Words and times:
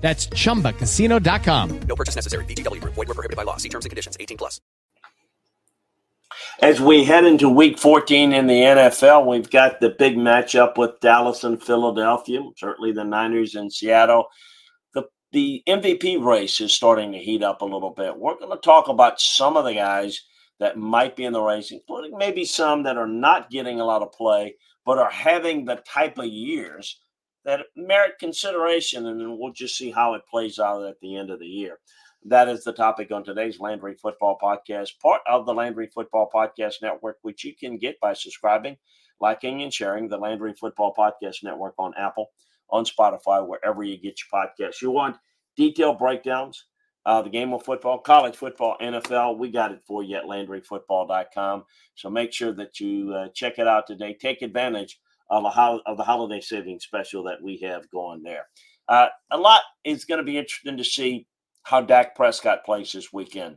That's 0.00 0.28
chumbacasino.com. 0.28 1.80
No 1.80 1.96
purchase 1.96 2.14
necessary. 2.14 2.44
VGW 2.46 2.80
Group. 2.80 2.94
Void 2.94 3.08
were 3.08 3.14
prohibited 3.14 3.36
by 3.36 3.42
law. 3.42 3.56
See 3.56 3.68
terms 3.68 3.84
and 3.84 3.90
conditions. 3.90 4.16
18 4.18 4.38
plus. 4.38 4.60
As 6.60 6.80
we 6.80 7.04
head 7.04 7.24
into 7.24 7.48
week 7.48 7.78
14 7.78 8.32
in 8.32 8.46
the 8.48 8.60
NFL, 8.60 9.26
we've 9.26 9.48
got 9.48 9.80
the 9.80 9.90
big 9.90 10.16
matchup 10.16 10.76
with 10.76 10.98
Dallas 11.00 11.44
and 11.44 11.62
Philadelphia, 11.62 12.42
certainly 12.56 12.90
the 12.90 13.04
Niners 13.04 13.54
and 13.54 13.72
Seattle. 13.72 14.26
The, 14.92 15.04
the 15.30 15.62
MVP 15.68 16.22
race 16.22 16.60
is 16.60 16.72
starting 16.72 17.12
to 17.12 17.18
heat 17.18 17.44
up 17.44 17.62
a 17.62 17.64
little 17.64 17.90
bit. 17.90 18.16
We're 18.16 18.38
going 18.38 18.50
to 18.50 18.60
talk 18.60 18.88
about 18.88 19.20
some 19.20 19.56
of 19.56 19.64
the 19.64 19.74
guys 19.74 20.20
that 20.58 20.76
might 20.76 21.14
be 21.14 21.24
in 21.24 21.32
the 21.32 21.40
race, 21.40 21.70
including 21.70 22.18
maybe 22.18 22.44
some 22.44 22.82
that 22.82 22.96
are 22.96 23.06
not 23.06 23.50
getting 23.50 23.80
a 23.80 23.84
lot 23.84 24.02
of 24.02 24.12
play, 24.12 24.56
but 24.84 24.98
are 24.98 25.10
having 25.10 25.64
the 25.64 25.76
type 25.76 26.18
of 26.18 26.26
years 26.26 26.98
that 27.48 27.64
merit 27.74 28.18
consideration, 28.20 29.06
and 29.06 29.18
then 29.18 29.38
we'll 29.38 29.54
just 29.54 29.78
see 29.78 29.90
how 29.90 30.12
it 30.12 30.20
plays 30.30 30.58
out 30.58 30.84
at 30.84 31.00
the 31.00 31.16
end 31.16 31.30
of 31.30 31.38
the 31.38 31.46
year. 31.46 31.78
That 32.26 32.46
is 32.46 32.62
the 32.62 32.74
topic 32.74 33.10
on 33.10 33.24
today's 33.24 33.58
Landry 33.58 33.94
Football 33.94 34.36
Podcast, 34.42 35.00
part 35.00 35.22
of 35.26 35.46
the 35.46 35.54
Landry 35.54 35.86
Football 35.86 36.28
Podcast 36.32 36.82
Network, 36.82 37.16
which 37.22 37.44
you 37.44 37.56
can 37.56 37.78
get 37.78 37.98
by 38.00 38.12
subscribing, 38.12 38.76
liking, 39.18 39.62
and 39.62 39.72
sharing 39.72 40.08
the 40.08 40.18
Landry 40.18 40.52
Football 40.52 40.92
Podcast 40.94 41.42
Network 41.42 41.72
on 41.78 41.94
Apple, 41.96 42.26
on 42.68 42.84
Spotify, 42.84 43.46
wherever 43.48 43.82
you 43.82 43.96
get 43.96 44.18
your 44.20 44.42
podcasts. 44.42 44.82
You 44.82 44.90
want 44.90 45.16
detailed 45.56 45.98
breakdowns, 45.98 46.66
uh, 47.06 47.22
the 47.22 47.30
game 47.30 47.54
of 47.54 47.64
football, 47.64 47.98
college 47.98 48.36
football, 48.36 48.76
NFL, 48.82 49.38
we 49.38 49.50
got 49.50 49.72
it 49.72 49.80
for 49.86 50.02
you 50.02 50.16
at 50.16 50.24
LandryFootball.com. 50.24 51.64
So 51.94 52.10
make 52.10 52.34
sure 52.34 52.52
that 52.52 52.78
you 52.78 53.14
uh, 53.14 53.28
check 53.34 53.58
it 53.58 53.66
out 53.66 53.86
today. 53.86 54.12
Take 54.20 54.42
advantage 54.42 55.00
of, 55.30 55.44
a 55.44 55.50
ho- 55.50 55.82
of 55.86 55.96
the 55.96 56.04
holiday 56.04 56.40
savings 56.40 56.84
special 56.84 57.22
that 57.24 57.42
we 57.42 57.58
have 57.58 57.90
going 57.90 58.22
there. 58.22 58.46
Uh, 58.88 59.08
a 59.30 59.38
lot 59.38 59.62
is 59.84 60.04
going 60.04 60.18
to 60.18 60.24
be 60.24 60.38
interesting 60.38 60.76
to 60.76 60.84
see 60.84 61.26
how 61.62 61.80
Dak 61.80 62.16
Prescott 62.16 62.64
plays 62.64 62.92
this 62.92 63.12
weekend. 63.12 63.56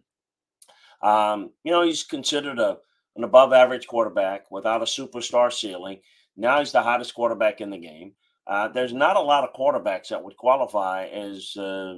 Um, 1.02 1.52
you 1.64 1.72
know, 1.72 1.84
he's 1.84 2.04
considered 2.04 2.60
a 2.60 2.78
an 3.16 3.24
above 3.24 3.54
average 3.54 3.88
quarterback 3.88 4.50
without 4.52 4.82
a 4.82 4.86
superstar 4.86 5.52
ceiling. 5.52 6.00
Now 6.38 6.60
he's 6.60 6.72
the 6.72 6.82
hottest 6.82 7.14
quarterback 7.14 7.62
in 7.62 7.70
the 7.70 7.78
game. 7.78 8.14
Uh, 8.48 8.70
there's 8.70 8.94
not 8.94 9.18
a 9.18 9.22
lot 9.22 9.44
of 9.44 9.54
quarterbacks 9.54 10.08
that 10.10 10.24
would 10.24 10.38
qualify 10.38 11.06
as, 11.08 11.56
uh, 11.58 11.96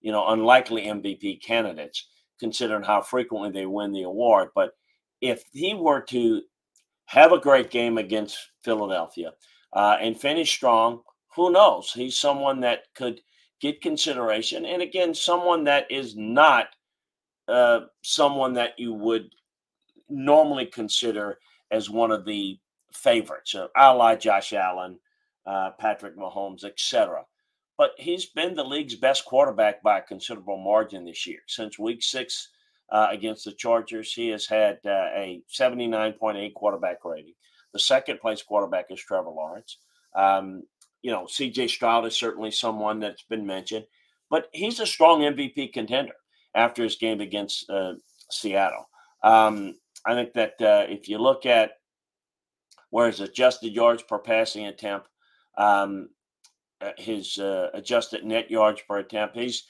you 0.00 0.12
know, 0.12 0.28
unlikely 0.28 0.86
MVP 0.86 1.42
candidates, 1.42 2.08
considering 2.40 2.82
how 2.82 3.02
frequently 3.02 3.50
they 3.50 3.66
win 3.66 3.92
the 3.92 4.02
award. 4.02 4.48
But 4.54 4.70
if 5.20 5.44
he 5.52 5.74
were 5.74 6.00
to 6.02 6.42
have 7.06 7.32
a 7.32 7.40
great 7.40 7.70
game 7.70 7.98
against 7.98 8.36
Philadelphia 8.62 9.32
uh, 9.72 9.96
and 10.00 10.20
finish 10.20 10.52
strong, 10.52 11.02
who 11.34 11.50
knows? 11.52 11.92
He's 11.92 12.18
someone 12.18 12.60
that 12.60 12.84
could 12.94 13.20
get 13.60 13.80
consideration. 13.80 14.64
And 14.64 14.82
again, 14.82 15.14
someone 15.14 15.64
that 15.64 15.90
is 15.90 16.16
not 16.16 16.68
uh, 17.48 17.80
someone 18.02 18.54
that 18.54 18.72
you 18.78 18.92
would 18.92 19.30
normally 20.08 20.66
consider 20.66 21.38
as 21.70 21.90
one 21.90 22.10
of 22.10 22.24
the 22.24 22.58
favorites, 22.92 23.54
uh, 23.54 23.68
a 23.76 23.94
la 23.94 24.16
Josh 24.16 24.52
Allen, 24.52 24.98
uh, 25.46 25.70
Patrick 25.78 26.16
Mahomes, 26.16 26.64
etc. 26.64 27.24
But 27.78 27.92
he's 27.98 28.26
been 28.26 28.54
the 28.54 28.64
league's 28.64 28.96
best 28.96 29.24
quarterback 29.24 29.82
by 29.82 29.98
a 29.98 30.02
considerable 30.02 30.56
margin 30.56 31.04
this 31.04 31.26
year. 31.26 31.40
Since 31.46 31.78
week 31.78 32.02
six 32.02 32.48
uh, 32.90 33.08
against 33.10 33.44
the 33.44 33.52
Chargers, 33.52 34.12
he 34.12 34.28
has 34.28 34.46
had 34.46 34.78
uh, 34.84 35.08
a 35.14 35.42
79.8 35.52 36.54
quarterback 36.54 37.04
rating. 37.04 37.34
The 37.72 37.78
second 37.78 38.20
place 38.20 38.42
quarterback 38.42 38.86
is 38.90 39.00
Trevor 39.00 39.30
Lawrence. 39.30 39.78
Um, 40.14 40.62
you 41.02 41.10
know, 41.10 41.24
CJ 41.24 41.68
Stroud 41.68 42.06
is 42.06 42.16
certainly 42.16 42.50
someone 42.50 43.00
that's 43.00 43.24
been 43.24 43.46
mentioned, 43.46 43.86
but 44.30 44.48
he's 44.52 44.80
a 44.80 44.86
strong 44.86 45.20
MVP 45.20 45.72
contender 45.72 46.14
after 46.54 46.82
his 46.82 46.96
game 46.96 47.20
against 47.20 47.68
uh, 47.68 47.94
Seattle. 48.30 48.88
Um, 49.22 49.74
I 50.04 50.14
think 50.14 50.32
that 50.34 50.54
uh, 50.60 50.86
if 50.88 51.08
you 51.08 51.18
look 51.18 51.44
at 51.44 51.72
where 52.90 53.08
his 53.08 53.20
adjusted 53.20 53.72
yards 53.72 54.02
per 54.02 54.18
passing 54.18 54.66
attempt, 54.66 55.08
um, 55.58 56.08
uh, 56.80 56.92
his 56.96 57.38
adjusted 57.74 58.24
net 58.24 58.50
yards 58.50 58.80
per 58.88 58.98
attempt, 58.98 59.36
he's 59.36 59.64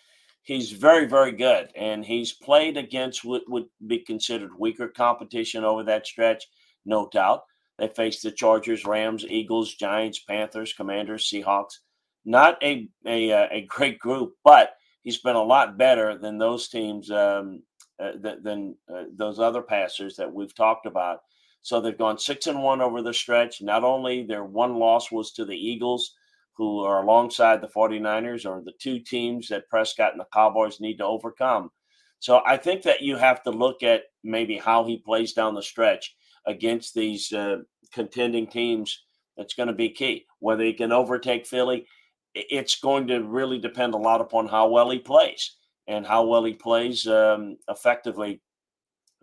he's 0.46 0.70
very 0.72 1.06
very 1.06 1.32
good, 1.32 1.70
and 1.76 2.04
he's 2.04 2.32
played 2.32 2.78
against 2.78 3.24
what 3.24 3.42
would 3.48 3.66
be 3.86 3.98
considered 3.98 4.50
weaker 4.58 4.88
competition 4.88 5.64
over 5.64 5.82
that 5.84 6.06
stretch, 6.06 6.46
no 6.86 7.08
doubt. 7.12 7.42
They 7.78 7.88
faced 7.88 8.22
the 8.22 8.30
Chargers, 8.30 8.86
Rams, 8.86 9.26
Eagles, 9.28 9.74
Giants, 9.74 10.20
Panthers, 10.20 10.72
Commanders, 10.72 11.28
Seahawks. 11.30 11.80
Not 12.24 12.62
a 12.62 12.88
a, 13.06 13.30
uh, 13.32 13.48
a 13.50 13.66
great 13.68 13.98
group, 13.98 14.34
but 14.44 14.70
he's 15.02 15.18
been 15.18 15.36
a 15.36 15.42
lot 15.42 15.76
better 15.76 16.16
than 16.16 16.38
those 16.38 16.68
teams 16.68 17.10
um, 17.10 17.62
uh, 18.00 18.12
th- 18.12 18.42
than 18.42 18.76
uh, 18.92 19.04
those 19.14 19.38
other 19.38 19.62
passers 19.62 20.16
that 20.16 20.32
we've 20.32 20.54
talked 20.54 20.86
about. 20.86 21.20
So 21.62 21.80
they've 21.80 21.98
gone 21.98 22.18
six 22.18 22.46
and 22.46 22.62
one 22.62 22.80
over 22.80 23.02
the 23.02 23.12
stretch. 23.12 23.60
Not 23.60 23.84
only 23.84 24.22
their 24.22 24.44
one 24.44 24.76
loss 24.76 25.10
was 25.10 25.32
to 25.32 25.44
the 25.44 25.56
Eagles, 25.56 26.14
who 26.56 26.80
are 26.80 27.02
alongside 27.02 27.60
the 27.60 27.68
49ers, 27.68 28.46
or 28.46 28.62
the 28.64 28.72
two 28.80 28.98
teams 28.98 29.48
that 29.48 29.68
Prescott 29.68 30.12
and 30.12 30.20
the 30.20 30.26
Cowboys 30.32 30.80
need 30.80 30.98
to 30.98 31.04
overcome. 31.04 31.70
So 32.18 32.42
I 32.46 32.56
think 32.56 32.82
that 32.82 33.02
you 33.02 33.16
have 33.16 33.42
to 33.42 33.50
look 33.50 33.82
at 33.82 34.04
maybe 34.24 34.56
how 34.56 34.84
he 34.84 34.98
plays 34.98 35.32
down 35.32 35.54
the 35.54 35.62
stretch 35.62 36.16
against 36.46 36.94
these 36.94 37.32
uh, 37.32 37.58
contending 37.92 38.46
teams. 38.46 39.04
That's 39.36 39.54
going 39.54 39.68
to 39.68 39.74
be 39.74 39.90
key. 39.90 40.26
Whether 40.38 40.64
he 40.64 40.72
can 40.72 40.92
overtake 40.92 41.46
Philly, 41.46 41.86
it's 42.34 42.80
going 42.80 43.06
to 43.08 43.22
really 43.22 43.58
depend 43.58 43.94
a 43.94 43.98
lot 43.98 44.20
upon 44.20 44.48
how 44.48 44.68
well 44.68 44.90
he 44.90 44.98
plays 44.98 45.56
and 45.86 46.06
how 46.06 46.24
well 46.24 46.44
he 46.44 46.54
plays 46.54 47.06
um, 47.06 47.56
effectively 47.68 48.40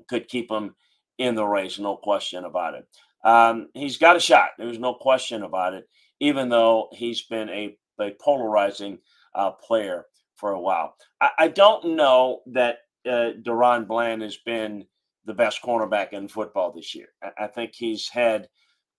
could 0.07 0.27
keep 0.27 0.51
him 0.51 0.75
in 1.17 1.35
the 1.35 1.45
race, 1.45 1.79
no 1.79 1.95
question 1.95 2.45
about 2.45 2.73
it. 2.73 2.87
Um, 3.23 3.69
he's 3.73 3.97
got 3.97 4.15
a 4.15 4.19
shot. 4.19 4.49
There's 4.57 4.79
no 4.79 4.93
question 4.95 5.43
about 5.43 5.73
it, 5.73 5.87
even 6.23 6.47
though 6.47 6.87
he's 6.93 7.23
been 7.23 7.49
a, 7.49 7.77
a 7.99 8.11
polarizing 8.21 8.97
uh, 9.35 9.51
player 9.51 10.05
for 10.37 10.51
a 10.51 10.59
while. 10.59 10.95
I, 11.19 11.29
I 11.37 11.47
don't 11.49 11.97
know 11.97 12.39
that 12.53 12.77
uh, 13.05 13.31
DaRon 13.41 13.87
Bland 13.87 14.21
has 14.21 14.37
been 14.37 14.85
the 15.25 15.33
best 15.33 15.61
cornerback 15.61 16.13
in 16.13 16.29
football 16.29 16.71
this 16.71 16.95
year. 16.95 17.09
I, 17.21 17.43
I 17.43 17.47
think 17.47 17.73
he's 17.75 18.07
had 18.07 18.47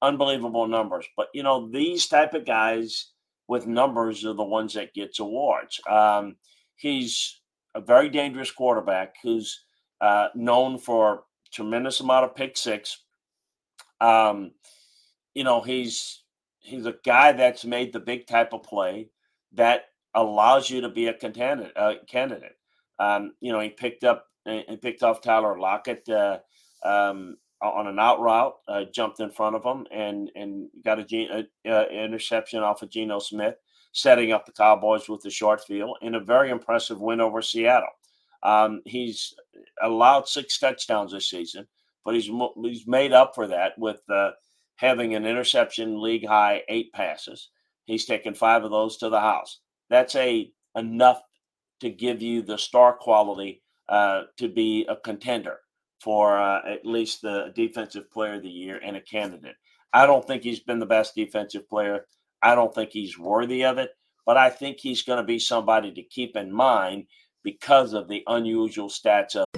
unbelievable 0.03 0.67
numbers, 0.67 1.07
but 1.17 1.29
you 1.33 1.43
know 1.43 1.71
these 1.71 2.07
type 2.09 2.35
of 2.35 2.45
guys 2.45 3.13
with 3.49 3.67
numbers 3.67 4.23
are 4.27 4.35
the 4.35 4.45
ones 4.45 4.75
that 4.75 4.93
gets 4.93 5.19
awards. 5.19 5.81
Um, 5.89 6.37
he's 6.77 7.41
a 7.75 7.81
very 7.81 8.11
dangerous 8.11 8.51
quarterback 8.51 9.15
who's 9.23 9.65
uh, 10.03 10.29
known 10.35 10.77
for 10.77 11.25
tremendous 11.55 12.01
amount 12.01 12.27
of 12.27 12.37
pick 12.37 12.59
six. 12.59 13.03
Um, 14.03 14.51
you 15.33 15.45
know, 15.45 15.63
he's 15.63 16.24
he's 16.65 16.87
a 16.87 16.97
guy 17.05 17.33
that's 17.33 17.65
made 17.65 17.93
the 17.93 18.01
big 18.01 18.27
type 18.27 18.53
of 18.53 18.63
play 18.63 19.11
that 19.53 19.85
allows 20.15 20.71
you 20.71 20.81
to 20.81 20.89
be 20.89 21.07
a 21.07 21.15
candidate. 21.15 21.73
Uh, 21.77 21.95
candidate. 22.09 22.57
Um, 22.99 23.35
you 23.41 23.53
know, 23.53 23.61
he 23.61 23.69
picked 23.69 24.05
up 24.05 24.27
he 24.47 24.77
picked 24.77 25.03
off 25.03 25.23
Tyler 25.23 25.59
Lockett 25.59 26.09
uh, 26.09 26.39
um, 26.85 27.37
on 27.63 27.87
an 27.87 27.99
out 27.99 28.21
route, 28.21 28.55
uh, 28.69 28.85
jumped 28.93 29.21
in 29.21 29.31
front 29.31 29.57
of 29.57 29.65
him, 29.65 29.87
and 29.91 30.31
and 30.35 30.69
got 30.85 30.99
a, 30.99 31.47
a, 31.65 31.71
a 31.71 32.05
interception 32.05 32.63
off 32.63 32.83
of 32.83 32.91
Geno 32.91 33.19
Smith 33.19 33.57
setting 33.93 34.33
up 34.33 34.45
the 34.45 34.53
Cowboys 34.53 35.09
with 35.09 35.23
the 35.23 35.31
short 35.31 35.65
field 35.65 35.97
in 36.03 36.17
a 36.17 36.21
very 36.21 36.51
impressive 36.51 37.01
win 37.01 37.21
over 37.21 37.41
Seattle. 37.41 37.89
Um, 38.43 38.83
he's 38.85 39.35
allowed 39.83 40.29
six 40.29 40.59
touchdowns 40.59 41.13
this 41.13 41.31
season, 41.31 41.67
but 42.05 42.15
he's 42.15 42.31
he's 42.63 42.87
made 42.87 43.13
up 43.13 43.35
for 43.35 43.47
that 43.47 43.79
with 43.79 44.01
uh, 44.11 44.33
having 44.77 45.15
an 45.15 45.27
interception 45.27 46.01
league 46.01 46.27
high 46.27 46.63
eight 46.69 46.93
passes. 46.93 47.51
He's 47.85 48.07
taken 48.07 48.35
five 48.35 48.65
of 48.65 48.71
those 48.71 48.97
to 48.99 49.09
the 49.09 49.21
house. 49.21 49.61
That's 49.91 50.15
a 50.17 50.51
enough 50.75 51.21
to 51.81 51.91
give 51.91 52.23
you 52.23 52.43
the 52.43 52.59
star 52.59 52.95
quality 52.95 53.63
uh, 53.89 54.23
to 54.39 54.49
be 54.49 54.87
a 54.89 54.97
contender 54.97 55.59
for 56.01 56.39
uh, 56.39 56.61
at 56.67 56.87
least 56.87 57.23
the 57.23 57.53
defensive 57.55 58.11
player 58.11 58.35
of 58.35 58.43
the 58.43 58.49
year 58.49 58.81
and 58.85 58.97
a 58.97 59.01
candidate. 59.01 59.57
I 59.93 60.07
don't 60.07 60.27
think 60.27 60.43
he's 60.43 60.61
been 60.61 60.79
the 60.81 60.87
best 60.87 61.15
defensive 61.15 61.69
player. 61.69 62.07
I 62.43 62.55
don't 62.55 62.75
think 62.75 62.91
he's 62.91 63.19
worthy 63.19 63.65
of 63.65 63.79
it, 63.79 63.91
but 64.27 64.37
I 64.37 64.51
think 64.51 64.79
he's 64.81 65.03
going 65.03 65.19
to 65.19 65.25
be 65.25 65.39
somebody 65.39 65.93
to 65.93 66.03
keep 66.03 66.37
in 66.37 66.53
mind 66.53 67.05
because 67.43 67.93
of 67.93 68.09
the 68.09 68.23
unusual 68.27 68.89
stats. 68.89 69.44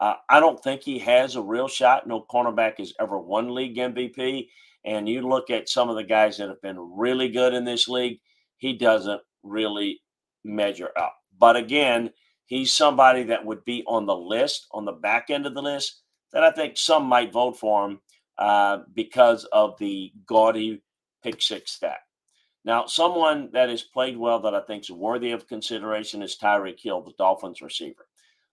Uh, 0.00 0.14
I 0.28 0.40
don't 0.40 0.62
think 0.62 0.82
he 0.82 0.98
has 1.00 1.36
a 1.36 1.42
real 1.42 1.68
shot. 1.68 2.06
No 2.06 2.24
cornerback 2.30 2.78
has 2.78 2.92
ever 3.00 3.18
won 3.18 3.54
league 3.54 3.76
MVP. 3.76 4.48
And 4.84 5.08
you 5.08 5.22
look 5.22 5.50
at 5.50 5.68
some 5.68 5.88
of 5.88 5.96
the 5.96 6.04
guys 6.04 6.36
that 6.38 6.48
have 6.48 6.62
been 6.62 6.78
really 6.78 7.28
good 7.28 7.54
in 7.54 7.64
this 7.64 7.88
league, 7.88 8.20
he 8.58 8.74
doesn't 8.74 9.20
really 9.42 10.00
measure 10.44 10.90
up. 10.96 11.16
But 11.38 11.56
again, 11.56 12.10
he's 12.46 12.72
somebody 12.72 13.24
that 13.24 13.44
would 13.44 13.64
be 13.64 13.82
on 13.86 14.06
the 14.06 14.16
list, 14.16 14.66
on 14.72 14.84
the 14.84 14.92
back 14.92 15.30
end 15.30 15.46
of 15.46 15.54
the 15.54 15.62
list 15.62 16.02
that 16.32 16.44
I 16.44 16.50
think 16.50 16.76
some 16.76 17.06
might 17.06 17.32
vote 17.32 17.58
for 17.58 17.86
him 17.86 18.00
uh, 18.38 18.78
because 18.94 19.44
of 19.46 19.78
the 19.78 20.12
gaudy 20.26 20.82
pick 21.22 21.42
six 21.42 21.72
stat. 21.72 21.98
Now, 22.64 22.86
someone 22.86 23.50
that 23.52 23.68
has 23.68 23.82
played 23.82 24.16
well 24.16 24.40
that 24.40 24.54
I 24.54 24.60
think 24.60 24.82
is 24.82 24.90
worthy 24.90 25.30
of 25.30 25.46
consideration 25.46 26.22
is 26.22 26.36
Tyreek 26.36 26.80
Hill, 26.80 27.02
the 27.02 27.12
Dolphins 27.16 27.62
receiver. 27.62 28.06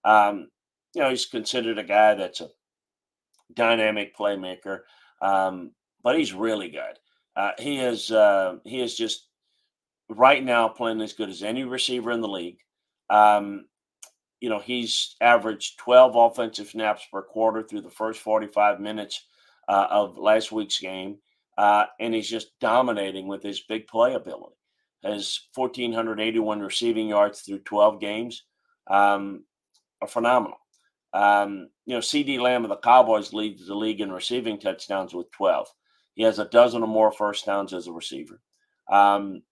Um, 0.05 0.49
you 0.93 1.01
know, 1.01 1.09
he's 1.09 1.25
considered 1.25 1.77
a 1.77 1.83
guy 1.83 2.15
that's 2.15 2.41
a 2.41 2.49
dynamic 3.53 4.15
playmaker, 4.15 4.81
um, 5.21 5.71
but 6.03 6.17
he's 6.17 6.33
really 6.33 6.69
good. 6.69 6.99
Uh, 7.35 7.51
he 7.57 7.79
is 7.79 8.11
uh, 8.11 8.57
he 8.63 8.79
is 8.79 8.95
just 8.95 9.27
right 10.09 10.43
now 10.43 10.67
playing 10.67 11.01
as 11.01 11.13
good 11.13 11.29
as 11.29 11.43
any 11.43 11.63
receiver 11.63 12.11
in 12.11 12.21
the 12.21 12.27
league. 12.27 12.59
Um, 13.09 13.65
you 14.39 14.49
know, 14.49 14.59
he's 14.59 15.15
averaged 15.21 15.79
12 15.79 16.15
offensive 16.15 16.67
snaps 16.67 17.07
per 17.11 17.21
quarter 17.21 17.63
through 17.63 17.81
the 17.81 17.89
first 17.89 18.19
45 18.19 18.79
minutes 18.79 19.25
uh, 19.69 19.87
of 19.89 20.17
last 20.17 20.51
week's 20.51 20.79
game. 20.79 21.17
Uh, 21.57 21.85
and 21.99 22.13
he's 22.13 22.29
just 22.29 22.59
dominating 22.59 23.27
with 23.27 23.41
his 23.41 23.61
big 23.61 23.87
play 23.87 24.13
ability. 24.13 24.55
Has 25.03 25.39
1,481 25.55 26.59
receiving 26.59 27.07
yards 27.07 27.41
through 27.41 27.59
12 27.59 27.99
games 27.99 28.43
um, 28.89 29.43
are 30.01 30.07
phenomenal. 30.07 30.57
Um, 31.13 31.69
you 31.85 31.93
know, 31.93 31.99
CeeDee 31.99 32.39
Lamb 32.39 32.63
of 32.63 32.69
the 32.69 32.77
Cowboys 32.77 33.33
leads 33.33 33.67
the 33.67 33.75
league 33.75 34.01
in 34.01 34.11
receiving 34.11 34.59
touchdowns 34.59 35.13
with 35.13 35.31
12. 35.31 35.67
He 36.15 36.23
has 36.23 36.39
a 36.39 36.45
dozen 36.45 36.83
or 36.83 36.87
more 36.87 37.11
first 37.11 37.45
downs 37.45 37.73
as 37.73 37.87
a 37.87 37.91
receiver. 37.91 38.41
Um, 38.91 39.43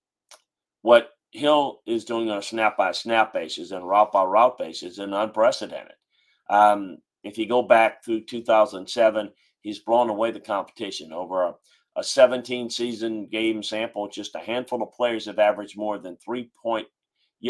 what 0.82 1.12
Hill 1.32 1.82
is 1.86 2.06
doing 2.06 2.30
on 2.30 2.40
a 2.40 2.42
snap 2.42 2.78
by 2.78 2.92
snap 2.92 3.34
basis 3.34 3.72
and 3.72 3.88
route 3.88 4.12
by 4.12 4.24
route 4.24 4.58
basis 4.58 4.94
is 4.94 5.00
unprecedented. 5.00 5.96
Um, 6.50 6.98
if 7.24 7.38
you 7.38 7.48
go 7.48 7.62
back 7.62 8.04
through 8.04 8.26
2007, 8.26 9.32
he's 9.62 9.80
blown 9.80 10.10
away 10.10 10.32
the 10.32 10.40
competition 10.40 11.14
over 11.14 11.44
a, 11.44 11.54
a 11.96 12.04
17 12.04 12.70
season 12.70 13.28
game 13.32 13.64
sample. 13.64 14.10
Just 14.10 14.36
a 14.36 14.40
handful 14.40 14.84
of 14.84 14.92
players 14.92 15.26
have 15.26 15.40
averaged 15.40 15.78
more 15.78 15.98
than 16.00 16.18
three 16.18 16.52
point 16.62 16.88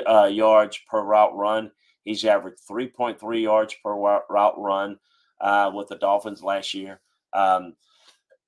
uh, 0.07 0.25
yards 0.25 0.79
per 0.89 1.03
route 1.03 1.35
run. 1.35 1.71
He's 2.03 2.25
averaged 2.25 2.59
3.3 2.69 3.41
yards 3.41 3.75
per 3.83 3.93
route 3.93 4.59
run 4.59 4.97
uh, 5.39 5.71
with 5.73 5.87
the 5.87 5.97
Dolphins 5.97 6.43
last 6.43 6.73
year. 6.73 6.99
Um, 7.33 7.75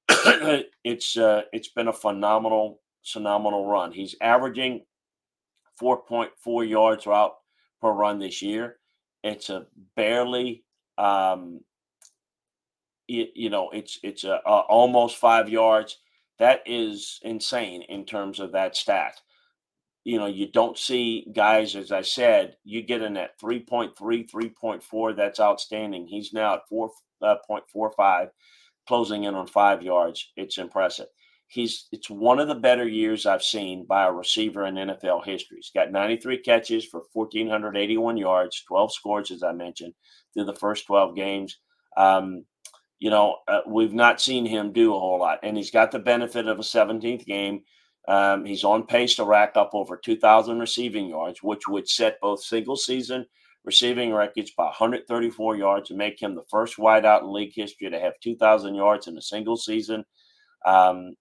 it's 0.83 1.17
uh, 1.17 1.43
it's 1.51 1.69
been 1.69 1.87
a 1.87 1.93
phenomenal 1.93 2.81
phenomenal 3.05 3.67
run. 3.67 3.91
He's 3.91 4.15
averaging 4.21 4.85
4.4 5.81 6.69
yards 6.69 7.05
route 7.05 7.33
per 7.81 7.91
run 7.91 8.19
this 8.19 8.41
year. 8.41 8.77
It's 9.23 9.49
a 9.49 9.65
barely, 9.95 10.63
um, 10.97 11.61
it, 13.07 13.31
you 13.35 13.49
know, 13.49 13.69
it's 13.71 13.99
it's 14.03 14.23
a, 14.23 14.41
a 14.45 14.49
almost 14.49 15.17
five 15.17 15.49
yards. 15.49 15.99
That 16.39 16.61
is 16.65 17.19
insane 17.23 17.83
in 17.83 18.05
terms 18.05 18.39
of 18.39 18.51
that 18.53 18.75
stat. 18.75 19.21
You 20.03 20.17
know, 20.17 20.25
you 20.25 20.51
don't 20.51 20.77
see 20.77 21.25
guys, 21.33 21.75
as 21.75 21.91
I 21.91 22.01
said, 22.01 22.57
you 22.63 22.81
get 22.81 23.01
in 23.01 23.15
at 23.17 23.39
3.3, 23.39 23.93
3.4. 23.95 25.15
That's 25.15 25.39
outstanding. 25.39 26.07
He's 26.07 26.33
now 26.33 26.55
at 26.55 26.61
4.45, 26.71 26.93
uh, 28.01 28.25
closing 28.87 29.23
in 29.23 29.35
on 29.35 29.47
five 29.47 29.81
yards. 29.81 30.31
It's 30.35 30.57
impressive 30.57 31.07
he's 31.53 31.87
it's 31.91 32.09
one 32.09 32.39
of 32.39 32.47
the 32.47 32.55
better 32.55 32.87
years 32.87 33.25
I've 33.25 33.43
seen 33.43 33.85
by 33.85 34.05
a 34.05 34.11
receiver 34.11 34.65
in 34.65 34.75
NFL 34.75 35.23
history. 35.23 35.57
He's 35.57 35.71
got 35.73 35.91
93 35.91 36.39
catches 36.39 36.85
for 36.85 37.03
1,481 37.13 38.17
yards, 38.17 38.63
12 38.67 38.93
scores, 38.93 39.31
as 39.31 39.43
I 39.43 39.51
mentioned, 39.51 39.93
through 40.33 40.45
the 40.45 40.55
first 40.55 40.87
12 40.87 41.15
games. 41.15 41.59
Um, 41.95 42.45
you 42.97 43.11
know, 43.11 43.37
uh, 43.47 43.59
we've 43.67 43.93
not 43.93 44.19
seen 44.19 44.45
him 44.47 44.73
do 44.73 44.95
a 44.95 44.99
whole 44.99 45.19
lot, 45.19 45.39
and 45.43 45.55
he's 45.55 45.71
got 45.71 45.91
the 45.91 45.99
benefit 45.99 46.47
of 46.47 46.57
a 46.57 46.63
17th 46.63 47.25
game. 47.25 47.61
Um, 48.07 48.45
he's 48.45 48.63
on 48.63 48.85
pace 48.85 49.15
to 49.15 49.23
rack 49.23 49.53
up 49.55 49.71
over 49.73 49.95
2,000 49.95 50.59
receiving 50.59 51.07
yards, 51.07 51.41
which 51.41 51.67
would 51.67 51.87
set 51.87 52.19
both 52.19 52.43
single 52.43 52.75
season 52.75 53.25
receiving 53.65 54.13
records 54.13 54.51
by 54.51 54.65
134 54.65 55.55
yards 55.55 55.89
and 55.89 55.97
make 55.97 56.21
him 56.21 56.35
the 56.35 56.43
first 56.49 56.77
wideout 56.77 57.21
in 57.21 57.31
league 57.31 57.53
history 57.55 57.89
to 57.89 57.99
have 57.99 58.13
2,000 58.21 58.75
yards 58.75 59.07
in 59.07 59.17
a 59.17 59.21
single 59.21 59.55
season. 59.55 60.03
Um, 60.65 61.15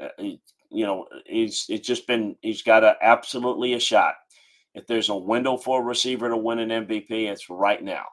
uh, 0.00 0.08
you 0.18 0.84
know, 0.84 1.06
he's 1.26 1.66
it's 1.68 1.86
just 1.86 2.06
been 2.06 2.36
he's 2.42 2.62
got 2.62 2.82
a 2.82 2.96
absolutely 3.00 3.74
a 3.74 3.80
shot. 3.80 4.14
If 4.74 4.88
there's 4.88 5.08
a 5.08 5.16
window 5.16 5.56
for 5.56 5.80
a 5.80 5.84
receiver 5.84 6.28
to 6.28 6.36
win 6.36 6.58
an 6.58 6.86
MVP, 6.86 7.10
it's 7.10 7.48
right 7.48 7.82
now. 7.82 8.04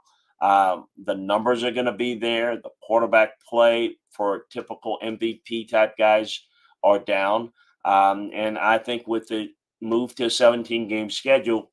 Um, 0.42 0.86
the 1.04 1.16
numbers 1.16 1.64
are 1.64 1.72
going 1.72 1.88
to 1.88 1.92
be 1.92 2.16
there. 2.16 2.58
The 2.58 2.70
quarterback 2.84 3.42
play 3.48 3.98
for 4.12 4.46
typical 4.52 5.00
MVP 5.04 5.70
type 5.70 5.98
guys 5.98 6.40
are 6.84 7.00
down, 7.00 7.52
um, 7.86 8.30
and 8.34 8.58
I 8.58 8.78
think 8.78 9.08
with 9.08 9.28
the 9.28 9.50
move 9.82 10.16
to 10.16 10.26
a 10.26 10.30
17 10.30 10.88
game 10.88 11.10
schedule 11.10 11.72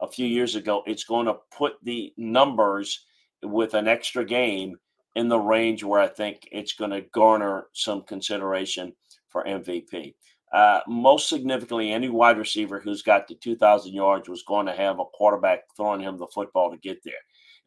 a 0.00 0.08
few 0.08 0.26
years 0.26 0.54
ago, 0.54 0.82
it's 0.86 1.04
going 1.04 1.26
to 1.26 1.36
put 1.56 1.74
the 1.82 2.12
numbers 2.16 3.06
with 3.42 3.74
an 3.74 3.88
extra 3.88 4.24
game 4.24 4.76
in 5.16 5.28
the 5.28 5.38
range 5.38 5.82
where 5.82 6.00
I 6.00 6.08
think 6.08 6.48
it's 6.52 6.74
going 6.74 6.90
to 6.90 7.06
garner 7.12 7.66
some 7.72 8.02
consideration 8.02 8.92
for 9.28 9.44
MVP. 9.44 10.14
Uh, 10.52 10.80
most 10.86 11.28
significantly, 11.28 11.92
any 11.92 12.08
wide 12.08 12.38
receiver 12.38 12.80
who's 12.80 13.02
got 13.02 13.28
the 13.28 13.34
2,000 13.34 13.92
yards 13.92 14.28
was 14.28 14.44
going 14.44 14.66
to 14.66 14.72
have 14.72 14.98
a 14.98 15.04
quarterback 15.04 15.60
throwing 15.76 16.00
him 16.00 16.16
the 16.16 16.26
football 16.32 16.70
to 16.70 16.78
get 16.78 16.98
there. 17.04 17.14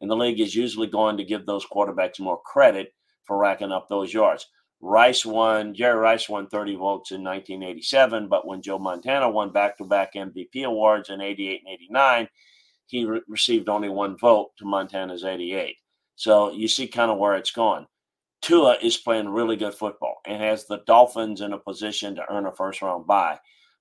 And 0.00 0.10
the 0.10 0.16
league 0.16 0.40
is 0.40 0.54
usually 0.54 0.88
going 0.88 1.16
to 1.18 1.24
give 1.24 1.46
those 1.46 1.66
quarterbacks 1.66 2.18
more 2.18 2.40
credit 2.44 2.92
for 3.24 3.38
racking 3.38 3.70
up 3.70 3.88
those 3.88 4.12
yards. 4.12 4.46
Rice 4.84 5.24
won, 5.24 5.74
Jerry 5.74 5.96
Rice 5.96 6.28
won 6.28 6.48
30 6.48 6.74
votes 6.74 7.12
in 7.12 7.22
1987, 7.22 8.28
but 8.28 8.46
when 8.46 8.60
Joe 8.60 8.80
Montana 8.80 9.30
won 9.30 9.52
back 9.52 9.78
to 9.78 9.84
back 9.84 10.14
MVP 10.14 10.64
awards 10.64 11.08
in 11.08 11.20
88 11.20 11.62
and 11.64 11.74
89, 11.74 12.28
he 12.86 13.04
re- 13.04 13.20
received 13.28 13.68
only 13.68 13.88
one 13.88 14.18
vote 14.18 14.50
to 14.58 14.64
Montana's 14.64 15.24
88. 15.24 15.76
So 16.16 16.50
you 16.50 16.66
see 16.66 16.88
kind 16.88 17.12
of 17.12 17.18
where 17.18 17.36
it's 17.36 17.52
gone. 17.52 17.86
Tua 18.42 18.76
is 18.82 18.96
playing 18.96 19.28
really 19.28 19.54
good 19.54 19.74
football 19.74 20.16
and 20.26 20.42
has 20.42 20.66
the 20.66 20.82
Dolphins 20.84 21.42
in 21.42 21.52
a 21.52 21.58
position 21.58 22.16
to 22.16 22.28
earn 22.28 22.46
a 22.46 22.52
first 22.52 22.82
round 22.82 23.06
bye. 23.06 23.38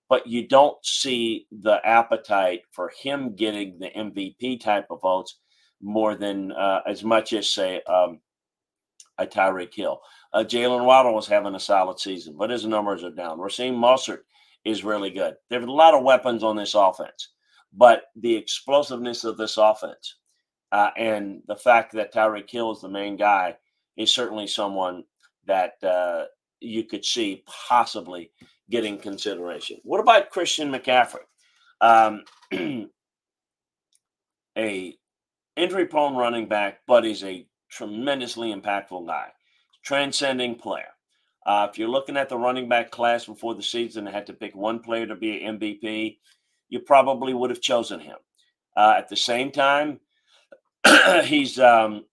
But 0.08 0.27
you 0.27 0.48
don't 0.48 0.77
see 0.86 1.48
the 1.51 1.79
appetite 1.84 2.62
for 2.72 2.91
him 3.01 3.36
getting 3.36 3.79
the 3.79 3.89
MVP 3.89 4.60
type 4.60 4.86
of 4.91 5.01
votes 5.01 5.39
more 5.81 6.15
than 6.15 6.51
uh, 6.51 6.81
as 6.86 7.03
much 7.03 7.34
as, 7.34 7.50
say, 7.50 7.81
um, 7.84 8.20
a 9.17 9.25
Tyreek 9.25 9.74
Hill. 9.74 10.00
Uh, 10.33 10.43
Jaylen 10.43 10.85
Waddle 10.85 11.13
was 11.13 11.27
having 11.27 11.55
a 11.55 11.59
solid 11.59 12.00
season, 12.00 12.35
but 12.38 12.50
his 12.50 12.65
numbers 12.65 13.03
are 13.03 13.11
down. 13.11 13.39
Raheem 13.39 13.75
Mostert 13.75 14.21
is 14.63 14.83
really 14.83 15.09
good. 15.09 15.35
There's 15.50 15.65
a 15.65 15.71
lot 15.71 15.93
of 15.93 16.03
weapons 16.03 16.43
on 16.43 16.55
this 16.55 16.73
offense, 16.73 17.29
but 17.73 18.03
the 18.15 18.35
explosiveness 18.35 19.23
of 19.23 19.38
this 19.38 19.57
offense 19.57 20.15
uh, 20.71 20.91
and 20.97 21.41
the 21.47 21.55
fact 21.55 21.93
that 21.93 22.13
Tyreek 22.13 22.50
Hill 22.50 22.71
is 22.71 22.81
the 22.81 22.89
main 22.89 23.17
guy 23.17 23.57
is 23.97 24.13
certainly 24.13 24.47
someone 24.47 25.03
that 25.45 25.73
uh, 25.83 26.25
you 26.59 26.83
could 26.85 27.03
see 27.03 27.43
possibly 27.67 28.31
getting 28.69 28.97
consideration. 28.97 29.77
What 29.83 30.00
about 30.00 30.29
Christian 30.29 30.71
McCaffrey? 30.71 31.25
Um, 31.81 32.23
a 34.57 34.95
injury 35.57 35.85
prone 35.88 36.15
running 36.15 36.47
back, 36.47 36.79
but 36.88 37.03
he's 37.03 37.23
a 37.23 37.45
tremendously 37.69 38.53
impactful 38.53 39.05
guy, 39.07 39.29
transcending 39.83 40.55
player. 40.55 40.88
Uh, 41.45 41.67
if 41.69 41.77
you're 41.77 41.89
looking 41.89 42.17
at 42.17 42.29
the 42.29 42.38
running 42.38 42.69
back 42.69 42.91
class 42.91 43.25
before 43.25 43.55
the 43.55 43.63
season 43.63 44.05
and 44.05 44.15
had 44.15 44.27
to 44.27 44.33
pick 44.33 44.55
one 44.55 44.79
player 44.79 45.07
to 45.07 45.15
be 45.15 45.43
an 45.43 45.59
MVP, 45.59 46.17
you 46.69 46.79
probably 46.79 47.33
would 47.33 47.50
have 47.50 47.61
chosen 47.61 48.00
him. 48.00 48.17
Uh, 48.77 48.93
at 48.97 49.09
the 49.09 49.15
same 49.15 49.51
time, 49.51 50.00
he's 51.23 51.59
um, 51.59 52.05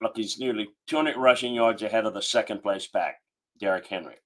look, 0.00 0.16
he's 0.16 0.38
nearly 0.38 0.68
200 0.86 1.16
rushing 1.16 1.54
yards 1.54 1.82
ahead 1.82 2.04
of 2.04 2.14
the 2.14 2.22
second 2.22 2.62
place 2.62 2.86
back, 2.86 3.20
Derrick 3.58 3.86
Henry. 3.86 4.16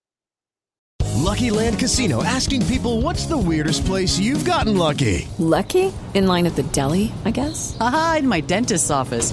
Lucky 1.28 1.50
Land 1.50 1.78
Casino 1.78 2.22
asking 2.22 2.64
people 2.66 3.00
what's 3.00 3.26
the 3.26 3.37
weirdest 3.37 3.84
place 3.84 4.18
you've 4.18 4.44
gotten 4.44 4.76
lucky? 4.76 5.28
Lucky? 5.38 5.92
In 6.14 6.26
line 6.26 6.46
at 6.46 6.56
the 6.56 6.62
deli, 6.62 7.12
I 7.25 7.30
guess? 7.30 7.76
Aha, 7.80 8.16
in 8.20 8.28
my 8.28 8.40
dentist's 8.40 8.90
office. 8.90 9.32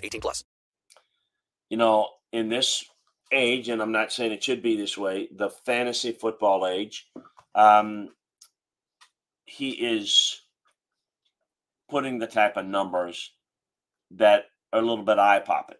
18 0.03 0.21
plus. 0.21 0.43
You 1.69 1.77
know, 1.77 2.07
in 2.31 2.49
this 2.49 2.85
age, 3.31 3.69
and 3.69 3.81
I'm 3.81 3.91
not 3.91 4.11
saying 4.11 4.31
it 4.31 4.43
should 4.43 4.61
be 4.61 4.75
this 4.75 4.97
way, 4.97 5.29
the 5.31 5.49
fantasy 5.49 6.11
football 6.11 6.67
age, 6.67 7.07
um, 7.55 8.09
he 9.45 9.71
is 9.71 10.41
putting 11.89 12.19
the 12.19 12.27
type 12.27 12.57
of 12.57 12.65
numbers 12.65 13.33
that 14.11 14.45
are 14.71 14.79
a 14.79 14.81
little 14.81 15.03
bit 15.03 15.19
eye 15.19 15.39
popping. 15.39 15.77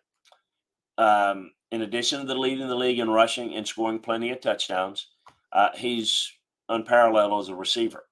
Um, 0.97 1.51
in 1.71 1.81
addition 1.81 2.21
to 2.21 2.27
the 2.27 2.35
leading 2.35 2.67
the 2.67 2.75
league 2.75 2.99
in 2.99 3.09
rushing 3.09 3.55
and 3.55 3.67
scoring 3.67 3.99
plenty 3.99 4.29
of 4.31 4.41
touchdowns, 4.41 5.07
uh, 5.53 5.69
he's 5.75 6.31
unparalleled 6.69 7.41
as 7.41 7.49
a 7.49 7.55
receiver. 7.55 8.03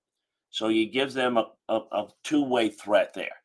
So 0.50 0.70
he 0.70 0.86
gives 0.86 1.14
them 1.14 1.38
a, 1.38 1.48
a, 1.68 1.76
a 1.92 2.08
two 2.24 2.44
way 2.44 2.70
threat 2.70 3.14
there. 3.14 3.36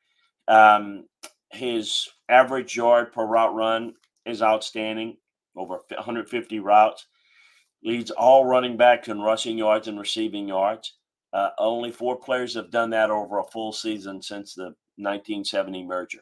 Um, 0.48 1.06
his 1.50 2.08
average 2.28 2.76
yard 2.76 3.12
per 3.12 3.24
route 3.24 3.54
run 3.54 3.94
is 4.26 4.42
outstanding, 4.42 5.16
over 5.56 5.78
150 5.88 6.58
routes. 6.60 7.06
Leads 7.82 8.10
all 8.10 8.46
running 8.46 8.76
backs 8.76 9.08
in 9.08 9.20
rushing 9.20 9.58
yards 9.58 9.88
and 9.88 9.98
receiving 9.98 10.48
yards. 10.48 10.94
Uh, 11.32 11.50
only 11.58 11.90
four 11.90 12.16
players 12.16 12.54
have 12.54 12.70
done 12.70 12.90
that 12.90 13.10
over 13.10 13.38
a 13.38 13.44
full 13.44 13.72
season 13.72 14.22
since 14.22 14.54
the 14.54 14.74
1970 14.96 15.84
merger. 15.84 16.20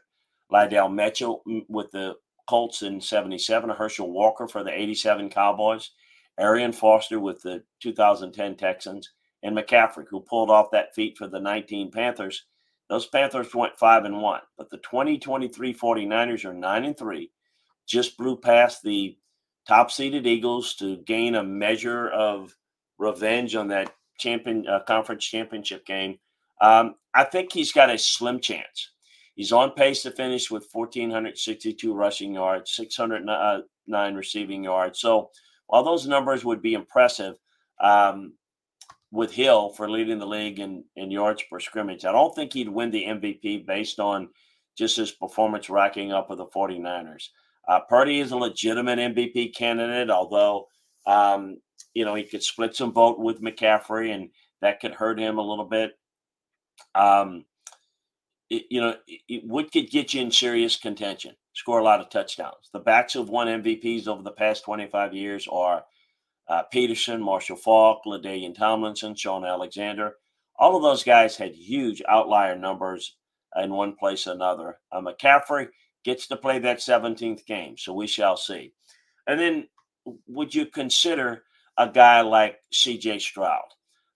Lydell 0.50 0.92
Mitchell 0.92 1.42
mm, 1.47 1.64
with 1.68 1.90
the 1.90 2.16
Colts 2.49 2.82
in 2.82 3.00
77, 3.00 3.71
Herschel 3.71 4.11
Walker 4.11 4.49
for 4.49 4.64
the 4.64 4.73
87 4.73 5.30
Cowboys, 5.30 5.90
Arian 6.38 6.73
Foster 6.73 7.21
with 7.21 7.42
the 7.42 7.62
2010 7.80 8.56
Texans, 8.56 9.12
and 9.42 9.56
McCaffrey, 9.56 10.06
who 10.09 10.21
pulled 10.21 10.50
off 10.50 10.71
that 10.73 10.94
feat 10.94 11.16
for 11.16 11.26
the 11.26 11.40
19 11.40 11.90
Panthers. 11.90 12.44
Those 12.92 13.06
Panthers 13.06 13.54
went 13.54 13.78
5 13.78 14.04
and 14.04 14.20
1, 14.20 14.40
but 14.58 14.68
the 14.68 14.76
2023 14.76 15.72
49ers 15.72 16.44
are 16.44 16.52
9 16.52 16.84
and 16.84 16.94
3, 16.94 17.30
just 17.87 18.18
blew 18.18 18.37
past 18.37 18.82
the 18.82 19.16
top 19.66 19.90
seeded 19.90 20.26
Eagles 20.26 20.75
to 20.75 20.99
gain 20.99 21.34
a 21.34 21.42
measure 21.42 22.11
of 22.11 22.54
revenge 22.99 23.56
on 23.56 23.68
that 23.68 23.94
champion 24.18 24.68
uh, 24.68 24.80
conference 24.80 25.25
championship 25.25 25.87
game. 25.87 26.18
Um, 26.61 26.96
I 27.14 27.25
think 27.25 27.54
he's 27.54 27.72
got 27.72 27.88
a 27.88 27.96
slim 27.96 28.40
chance. 28.40 28.90
He's 29.37 29.52
on 29.52 29.70
pace 29.70 30.02
to 30.02 30.11
finish 30.11 30.50
with 30.50 30.68
1,462 30.70 31.94
rushing 31.94 32.34
yards, 32.34 32.72
609 32.72 34.14
receiving 34.14 34.64
yards. 34.64 35.00
So 35.00 35.30
while 35.66 35.82
those 35.82 36.06
numbers 36.06 36.44
would 36.44 36.61
be 36.61 36.75
impressive 36.75 37.37
um, 37.80 38.34
with 39.12 39.31
Hill 39.31 39.69
for 39.69 39.88
leading 39.88 40.19
the 40.19 40.26
league 40.26 40.59
in, 40.59 40.83
in 40.97 41.11
yards 41.11 41.45
per 41.49 41.61
scrimmage, 41.61 42.04
I 42.04 42.12
don't 42.12 42.35
think 42.35 42.52
he'd 42.52 42.69
win 42.69 42.90
the 42.90 43.04
MVP 43.04 43.66
based 43.66 44.00
on 44.00 44.31
just 44.76 44.97
his 44.97 45.12
performance 45.12 45.69
racking 45.69 46.12
up 46.12 46.31
with 46.31 46.38
the 46.38 46.47
49ers. 46.47 47.28
Uh, 47.69 47.81
Purdy 47.88 48.21
is 48.21 48.33
a 48.33 48.37
legitimate 48.37 48.99
MVP 48.99 49.54
candidate, 49.54 50.11
although, 50.11 50.66
um, 51.07 51.59
you 51.95 52.07
know, 52.07 52.14
he 52.14 52.25
could 52.25 52.42
split 52.42 52.75
some 52.75 52.92
vote 52.92 53.19
with 53.21 53.42
McCaffrey 53.42 54.14
and 54.14 54.31
that 54.62 54.81
could 54.81 54.95
hurt 54.95 55.21
him 55.21 55.38
a 55.38 55.47
little 55.47 55.66
bit. 55.66 55.92
Um, 56.95 57.45
it, 58.49 58.64
you 58.71 58.81
know, 58.81 58.95
it, 59.07 59.45
what 59.45 59.71
could 59.71 59.90
get 59.90 60.14
you 60.14 60.23
in 60.23 60.31
serious 60.31 60.76
contention? 60.76 61.37
Score 61.54 61.81
a 61.81 61.85
lot 61.85 62.00
of 62.00 62.09
touchdowns. 62.09 62.71
The 62.73 62.78
backs 62.78 63.12
who've 63.12 63.28
won 63.28 63.47
MVPs 63.47 64.09
over 64.09 64.23
the 64.23 64.31
past 64.31 64.64
25 64.64 65.12
years 65.12 65.47
are 65.52 65.85
uh, 66.52 66.62
Peterson, 66.64 67.23
Marshall 67.23 67.56
Faulk, 67.56 68.02
LaDainian 68.04 68.54
Tomlinson, 68.54 69.14
Shaun 69.14 69.42
Alexander. 69.42 70.16
All 70.59 70.76
of 70.76 70.82
those 70.82 71.02
guys 71.02 71.35
had 71.35 71.54
huge 71.54 72.02
outlier 72.06 72.59
numbers 72.59 73.16
in 73.56 73.73
one 73.73 73.94
place 73.94 74.26
or 74.26 74.32
another. 74.32 74.78
Uh, 74.92 75.00
McCaffrey 75.00 75.68
gets 76.04 76.26
to 76.26 76.37
play 76.37 76.59
that 76.59 76.76
17th 76.76 77.47
game, 77.47 77.78
so 77.78 77.94
we 77.94 78.06
shall 78.06 78.37
see. 78.37 78.75
And 79.26 79.40
then 79.40 79.68
would 80.26 80.54
you 80.54 80.66
consider 80.66 81.44
a 81.78 81.88
guy 81.88 82.21
like 82.21 82.59
CJ 82.71 83.23
Stroud? 83.23 83.62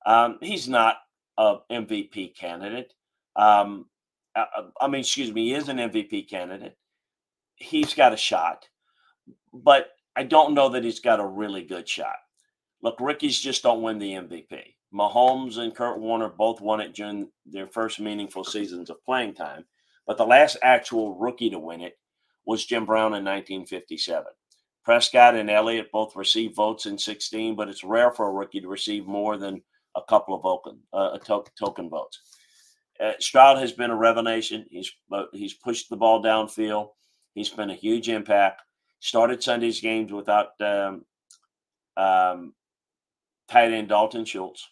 Um, 0.04 0.36
he's 0.42 0.68
not 0.68 0.96
a 1.38 1.56
MVP 1.72 2.36
candidate. 2.36 2.92
Um, 3.34 3.86
uh, 4.34 4.44
uh, 4.54 4.62
I 4.78 4.88
mean, 4.88 5.00
excuse 5.00 5.32
me, 5.32 5.46
he 5.46 5.54
is 5.54 5.70
an 5.70 5.78
MVP 5.78 6.28
candidate. 6.28 6.76
He's 7.54 7.94
got 7.94 8.12
a 8.12 8.18
shot, 8.18 8.68
but 9.54 9.88
I 10.14 10.24
don't 10.24 10.52
know 10.52 10.68
that 10.68 10.84
he's 10.84 11.00
got 11.00 11.18
a 11.18 11.26
really 11.26 11.62
good 11.62 11.88
shot. 11.88 12.16
Look, 12.86 13.00
rookies 13.00 13.40
just 13.40 13.64
don't 13.64 13.82
win 13.82 13.98
the 13.98 14.12
MVP. 14.12 14.62
Mahomes 14.94 15.58
and 15.58 15.74
Kurt 15.74 15.98
Warner 15.98 16.28
both 16.28 16.60
won 16.60 16.80
it 16.80 16.94
during 16.94 17.28
their 17.44 17.66
first 17.66 17.98
meaningful 17.98 18.44
seasons 18.44 18.90
of 18.90 19.04
playing 19.04 19.34
time, 19.34 19.64
but 20.06 20.16
the 20.16 20.24
last 20.24 20.56
actual 20.62 21.16
rookie 21.18 21.50
to 21.50 21.58
win 21.58 21.80
it 21.80 21.98
was 22.44 22.64
Jim 22.64 22.86
Brown 22.86 23.06
in 23.06 23.24
1957. 23.24 24.24
Prescott 24.84 25.34
and 25.34 25.50
Elliott 25.50 25.90
both 25.90 26.14
received 26.14 26.54
votes 26.54 26.86
in 26.86 26.96
16, 26.96 27.56
but 27.56 27.68
it's 27.68 27.82
rare 27.82 28.12
for 28.12 28.28
a 28.28 28.32
rookie 28.32 28.60
to 28.60 28.68
receive 28.68 29.04
more 29.04 29.36
than 29.36 29.60
a 29.96 30.02
couple 30.08 30.36
of 30.36 30.42
token, 30.42 30.78
uh, 30.92 31.18
token 31.58 31.90
votes. 31.90 32.20
uh, 33.00 33.14
Stroud 33.18 33.58
has 33.58 33.72
been 33.72 33.90
a 33.90 33.96
revelation. 33.96 34.64
He's 34.70 34.92
uh, 35.10 35.24
he's 35.32 35.54
pushed 35.54 35.90
the 35.90 35.96
ball 35.96 36.22
downfield. 36.22 36.90
He's 37.34 37.50
been 37.50 37.70
a 37.70 37.74
huge 37.74 38.08
impact. 38.08 38.62
Started 39.00 39.42
Sunday's 39.42 39.80
games 39.80 40.12
without 40.12 40.50
um, 40.60 41.04
um, 41.96 42.52
tight 43.48 43.72
end 43.72 43.88
Dalton 43.88 44.24
Schultz, 44.24 44.68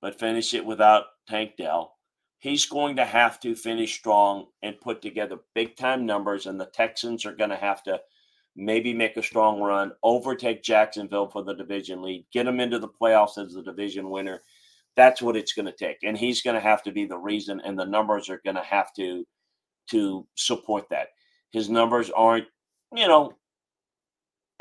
but 0.00 0.18
finish 0.18 0.54
it 0.54 0.64
without 0.64 1.04
Tank 1.28 1.52
Dell. 1.56 1.94
He's 2.38 2.66
going 2.66 2.96
to 2.96 3.04
have 3.04 3.38
to 3.40 3.54
finish 3.54 3.94
strong 3.94 4.46
and 4.62 4.80
put 4.80 5.02
together 5.02 5.38
big 5.54 5.76
time 5.76 6.06
numbers, 6.06 6.46
and 6.46 6.58
the 6.58 6.66
Texans 6.66 7.26
are 7.26 7.34
going 7.34 7.50
to 7.50 7.56
have 7.56 7.82
to 7.84 8.00
maybe 8.56 8.92
make 8.92 9.16
a 9.16 9.22
strong 9.22 9.60
run, 9.60 9.92
overtake 10.02 10.62
Jacksonville 10.62 11.28
for 11.28 11.42
the 11.44 11.54
division 11.54 12.02
lead, 12.02 12.24
get 12.32 12.44
them 12.44 12.60
into 12.60 12.78
the 12.78 12.88
playoffs 12.88 13.38
as 13.38 13.54
the 13.54 13.62
division 13.62 14.10
winner. 14.10 14.42
That's 14.96 15.22
what 15.22 15.36
it's 15.36 15.52
going 15.52 15.66
to 15.66 15.72
take, 15.72 15.98
and 16.02 16.16
he's 16.16 16.42
going 16.42 16.54
to 16.54 16.60
have 16.60 16.82
to 16.84 16.92
be 16.92 17.04
the 17.04 17.18
reason, 17.18 17.60
and 17.64 17.78
the 17.78 17.84
numbers 17.84 18.28
are 18.28 18.40
going 18.44 18.56
to 18.56 18.62
have 18.62 18.92
to 18.94 19.24
to 19.90 20.26
support 20.34 20.88
that. 20.90 21.08
His 21.52 21.68
numbers 21.68 22.10
aren't, 22.10 22.46
you 22.94 23.08
know, 23.08 23.32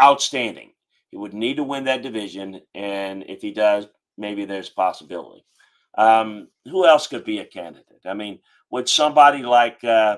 outstanding. 0.01 0.71
He 1.11 1.17
would 1.17 1.33
need 1.33 1.57
to 1.57 1.63
win 1.63 1.85
that 1.85 2.03
division, 2.03 2.61
and 2.75 3.23
if 3.27 3.41
he 3.41 3.51
does, 3.51 3.87
maybe 4.17 4.45
there's 4.45 4.69
possibility. 4.69 5.43
Um, 5.97 6.49
who 6.65 6.85
else 6.85 7.07
could 7.07 7.23
be 7.23 7.39
a 7.39 7.45
candidate? 7.45 8.01
I 8.05 8.13
mean, 8.13 8.39
would 8.69 8.87
somebody 8.87 9.41
like 9.41 9.83
uh, 9.83 10.17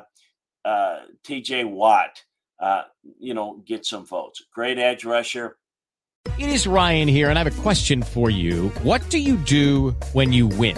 uh, 0.65 1.00
T.J. 1.24 1.63
Watt, 1.65 2.21
uh, 2.60 2.83
you 3.19 3.33
know, 3.33 3.63
get 3.65 3.86
some 3.86 4.05
votes? 4.05 4.43
Great 4.53 4.77
edge 4.77 5.05
rusher. 5.05 5.57
It 6.38 6.50
is 6.50 6.67
Ryan 6.67 7.07
here, 7.07 7.29
and 7.29 7.39
I 7.39 7.43
have 7.43 7.60
a 7.60 7.62
question 7.62 8.03
for 8.03 8.29
you. 8.29 8.69
What 8.83 9.07
do 9.10 9.17
you 9.17 9.38
do 9.38 9.91
when 10.13 10.33
you 10.33 10.48
win? 10.48 10.77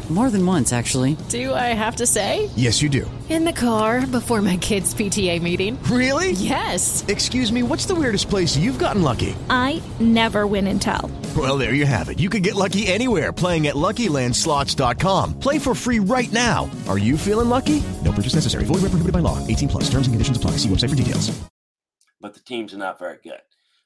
More 0.11 0.29
than 0.29 0.45
once, 0.45 0.73
actually. 0.73 1.15
Do 1.29 1.53
I 1.53 1.73
have 1.73 1.95
to 1.95 2.05
say? 2.05 2.49
Yes, 2.57 2.81
you 2.81 2.89
do. 2.89 3.09
In 3.29 3.45
the 3.45 3.53
car 3.53 4.05
before 4.05 4.41
my 4.41 4.57
kids' 4.57 4.93
PTA 4.93 5.41
meeting. 5.41 5.81
Really? 5.83 6.31
Yes. 6.31 7.05
Excuse 7.07 7.49
me, 7.49 7.63
what's 7.63 7.85
the 7.85 7.95
weirdest 7.95 8.29
place 8.29 8.57
you've 8.57 8.77
gotten 8.77 9.03
lucky? 9.03 9.37
I 9.49 9.81
never 10.01 10.45
win 10.45 10.67
and 10.67 10.81
tell. 10.81 11.09
Well, 11.37 11.57
there 11.57 11.73
you 11.73 11.85
have 11.85 12.09
it. 12.09 12.19
You 12.19 12.29
can 12.29 12.41
get 12.41 12.55
lucky 12.55 12.87
anywhere 12.87 13.31
playing 13.31 13.67
at 13.67 13.75
LuckyLandSlots.com. 13.75 15.39
Play 15.39 15.59
for 15.59 15.73
free 15.73 15.99
right 15.99 16.31
now. 16.33 16.69
Are 16.89 16.97
you 16.97 17.17
feeling 17.17 17.47
lucky? 17.47 17.81
No 18.03 18.11
purchase 18.11 18.35
necessary. 18.35 18.65
Void 18.65 18.81
where 18.81 18.91
prohibited 18.91 19.13
by 19.13 19.19
law. 19.19 19.37
18 19.47 19.69
plus. 19.69 19.83
Terms 19.85 20.07
and 20.07 20.13
conditions 20.13 20.35
apply. 20.35 20.57
See 20.57 20.67
website 20.67 20.89
for 20.89 20.95
details. 20.95 21.31
But 22.19 22.33
the 22.33 22.41
team's 22.41 22.75
not 22.75 22.99
very 22.99 23.17
good. 23.23 23.39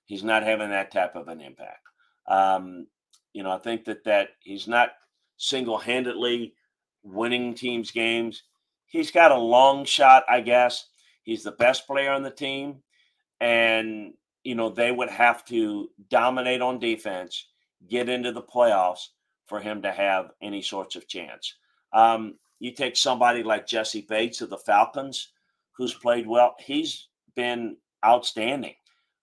He's 0.06 0.24
not 0.24 0.42
having 0.42 0.72
that 0.72 0.92
type 0.92 1.16
of 1.16 1.28
an 1.28 1.40
impact. 1.40 1.82
Um, 2.28 2.88
you 3.32 3.44
know, 3.44 3.52
I 3.52 3.60
think 3.60 3.86
that 3.86 4.06
that 4.06 4.30
he's 4.42 4.68
not 4.68 4.90
single-handedly 5.38 6.54
winning 7.04 7.54
teams 7.54 7.92
games. 7.92 8.44
He's 8.88 9.12
got 9.12 9.32
a 9.32 9.38
long 9.38 9.86
shot, 9.86 10.24
I 10.30 10.42
guess. 10.42 10.88
He's 11.24 11.44
the 11.44 11.52
best 11.52 11.88
player 11.88 12.12
on 12.12 12.24
the 12.24 12.32
team, 12.32 12.82
and 13.42 14.14
you 14.44 14.56
know 14.56 14.70
they 14.70 14.92
would 14.92 15.10
have 15.10 15.44
to 15.46 15.90
dominate 16.10 16.62
on 16.62 16.80
defense, 16.80 17.48
get 17.90 18.10
into 18.10 18.32
the 18.32 18.44
playoffs 18.44 19.08
for 19.48 19.60
him 19.60 19.82
to 19.82 19.92
have 19.92 20.32
any 20.42 20.62
sorts 20.62 20.96
of 20.96 21.08
chance. 21.08 21.56
Um, 21.94 22.36
you 22.60 22.72
take 22.72 22.96
somebody 22.96 23.44
like 23.44 23.68
Jessie 23.68 24.06
Bates 24.08 24.42
of 24.42 24.50
the 24.50 24.58
Falcons, 24.58 25.30
who's 25.74 25.94
played 25.94 26.28
well. 26.28 26.56
He's 26.60 27.08
been 27.36 27.78
outstanding 28.06 28.76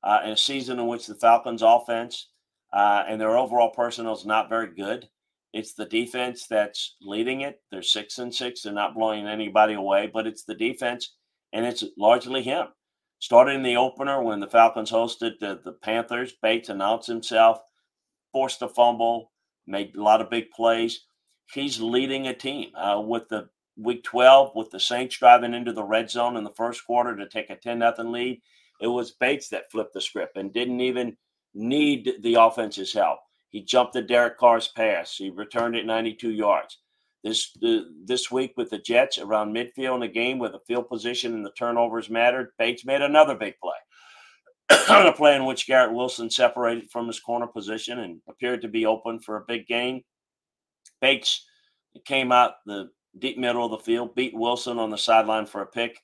uh, 0.02 0.20
in 0.24 0.30
a 0.30 0.36
season 0.36 0.78
in 0.78 0.86
which 0.86 1.06
the 1.06 1.14
Falcons' 1.14 1.62
offense 1.62 2.28
uh, 2.72 3.04
and 3.08 3.20
their 3.20 3.36
overall 3.36 3.70
personnel 3.70 4.14
is 4.14 4.26
not 4.26 4.48
very 4.48 4.74
good. 4.74 5.08
It's 5.52 5.74
the 5.74 5.84
defense 5.84 6.46
that's 6.46 6.96
leading 7.02 7.42
it. 7.42 7.60
They're 7.70 7.82
six 7.82 8.18
and 8.18 8.34
six. 8.34 8.62
They're 8.62 8.72
not 8.72 8.94
blowing 8.94 9.26
anybody 9.26 9.74
away, 9.74 10.10
but 10.12 10.26
it's 10.26 10.44
the 10.44 10.54
defense, 10.54 11.14
and 11.52 11.66
it's 11.66 11.84
largely 11.98 12.42
him. 12.42 12.68
Started 13.18 13.54
in 13.54 13.62
the 13.62 13.76
opener 13.76 14.22
when 14.22 14.40
the 14.40 14.48
Falcons 14.48 14.90
hosted 14.90 15.38
the, 15.38 15.60
the 15.64 15.72
Panthers. 15.72 16.32
Bates 16.42 16.70
announced 16.70 17.06
himself, 17.06 17.58
forced 18.32 18.62
a 18.62 18.68
fumble, 18.68 19.30
made 19.66 19.94
a 19.94 20.02
lot 20.02 20.20
of 20.20 20.30
big 20.30 20.50
plays. 20.50 21.04
He's 21.52 21.80
leading 21.80 22.26
a 22.26 22.34
team 22.34 22.74
uh, 22.74 23.00
with 23.00 23.28
the 23.28 23.48
week 23.76 24.04
12 24.04 24.52
with 24.54 24.70
the 24.70 24.80
Saints 24.80 25.18
driving 25.18 25.54
into 25.54 25.72
the 25.72 25.84
red 25.84 26.10
zone 26.10 26.36
in 26.36 26.44
the 26.44 26.50
first 26.50 26.84
quarter 26.86 27.16
to 27.16 27.28
take 27.28 27.50
a 27.50 27.56
10 27.56 27.78
nothing 27.78 28.10
lead. 28.10 28.40
It 28.80 28.88
was 28.88 29.12
Bates 29.12 29.48
that 29.50 29.70
flipped 29.70 29.94
the 29.94 30.00
script 30.00 30.36
and 30.36 30.52
didn't 30.52 30.80
even 30.80 31.16
need 31.54 32.14
the 32.22 32.34
offense's 32.34 32.92
help. 32.92 33.20
He 33.52 33.62
jumped 33.62 33.92
the 33.92 34.02
Derek 34.02 34.38
Carr's 34.38 34.68
pass. 34.68 35.14
He 35.16 35.30
returned 35.30 35.76
it 35.76 35.86
92 35.86 36.30
yards. 36.30 36.78
This 37.22 37.50
uh, 37.64 37.82
this 38.04 38.32
week 38.32 38.54
with 38.56 38.70
the 38.70 38.78
Jets 38.78 39.18
around 39.18 39.54
midfield 39.54 39.96
in 39.96 40.02
a 40.02 40.08
game 40.08 40.40
where 40.40 40.50
the 40.50 40.58
field 40.66 40.88
position 40.88 41.34
and 41.34 41.46
the 41.46 41.52
turnovers 41.52 42.10
mattered, 42.10 42.48
Bates 42.58 42.84
made 42.84 43.02
another 43.02 43.36
big 43.36 43.54
play. 43.62 43.76
on 44.88 45.06
a 45.06 45.12
play 45.12 45.36
in 45.36 45.44
which 45.44 45.66
Garrett 45.66 45.94
Wilson 45.94 46.30
separated 46.30 46.90
from 46.90 47.06
his 47.06 47.20
corner 47.20 47.46
position 47.46 48.00
and 48.00 48.20
appeared 48.28 48.62
to 48.62 48.68
be 48.68 48.86
open 48.86 49.20
for 49.20 49.36
a 49.36 49.44
big 49.46 49.66
gain. 49.66 50.02
Bates 51.00 51.46
came 52.04 52.32
out 52.32 52.54
the 52.66 52.88
deep 53.18 53.38
middle 53.38 53.64
of 53.64 53.70
the 53.70 53.84
field, 53.84 54.14
beat 54.14 54.34
Wilson 54.34 54.78
on 54.78 54.90
the 54.90 54.98
sideline 54.98 55.46
for 55.46 55.62
a 55.62 55.66
pick. 55.66 55.98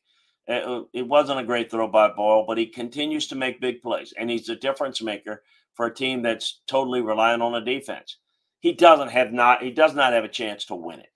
It, 0.51 1.07
wasn't 1.07 1.41
a 1.41 1.45
great 1.45 1.71
throw 1.71 1.87
by 1.89 2.09
Boyle, 2.09 2.47
but 2.47 2.57
he 2.57 2.67
continues 2.67 3.27
to 3.27 3.35
make 3.35 3.61
big 3.61 3.83
plays, 3.83 4.15
and 4.19 4.31
he's 4.31 4.49
a 4.49 4.57
difference 4.57 5.03
maker 5.03 5.43
for 5.75 5.87
a 5.87 5.95
team 5.95 6.23
that's 6.23 6.63
totally 6.67 7.03
relying 7.03 7.43
on 7.43 7.55
a 7.55 7.65
defense. 7.65 8.17
He 8.61 8.73
doesn't 8.73 9.11
have 9.11 9.33
not 9.33 9.63
he 9.63 9.71
does 9.71 9.95
not 9.95 10.15
have 10.15 10.25
a 10.25 10.29
chance 10.29 10.65
to 10.67 10.75
win 10.75 11.01
it. 11.01 11.13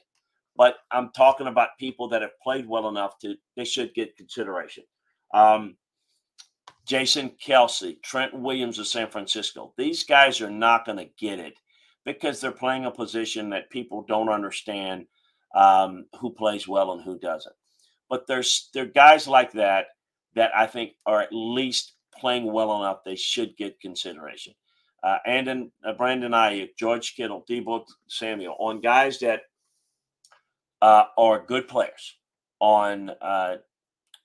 But 0.55 0.77
I'm 0.90 1.11
talking 1.16 1.47
about 1.47 1.79
people 1.81 2.09
that 2.11 2.21
have 2.21 2.38
played 2.42 2.68
well 2.68 2.88
enough 2.88 3.18
to 3.21 3.35
they 3.57 3.64
should 3.64 3.95
get 3.95 4.18
consideration. 4.18 4.85
Um, 5.33 5.77
Jason 6.87 7.33
Kelce, 7.42 8.03
Trent 8.03 8.35
Williams 8.35 8.79
of 8.79 8.87
San 8.87 9.09
Francisco. 9.09 9.73
These 9.79 10.05
guys 10.05 10.40
are 10.40 10.51
not 10.51 10.85
going 10.85 10.99
to 10.99 11.09
get 11.18 11.38
it 11.38 11.55
because 12.05 12.40
they're 12.40 12.53
playing 12.53 12.85
a 12.85 12.90
position 12.90 13.49
that 13.51 13.71
people 13.71 14.05
don't 14.07 14.29
understand 14.29 15.07
um, 15.55 16.07
who 16.21 16.31
plays 16.31 16.68
well 16.68 16.92
and 16.92 17.03
who 17.03 17.18
doesn't. 17.18 17.55
But 18.12 18.27
there's 18.27 18.68
there 18.75 18.85
are 18.85 18.88
guys 18.88 19.27
like 19.27 19.53
that 19.53 19.87
that 20.35 20.51
I 20.55 20.66
think 20.66 20.92
are 21.07 21.22
at 21.22 21.33
least 21.33 21.94
playing 22.14 22.44
well 22.53 22.77
enough. 22.77 23.05
They 23.07 23.16
should 23.16 23.57
get 23.57 23.81
consideration. 23.81 24.53
Uh, 25.03 25.16
and 25.25 25.46
then 25.46 25.72
uh, 25.83 25.94
Brandon 25.94 26.33
Aiyuk, 26.33 26.77
George 26.79 27.16
Kittle, 27.16 27.42
Deebo 27.48 27.87
Samuel, 28.09 28.55
on 28.59 28.83
guys 28.83 29.18
that 29.20 29.40
uh, 30.83 31.05
are 31.16 31.42
good 31.46 31.66
players 31.68 32.18
on 32.61 33.12
uh, 33.22 33.57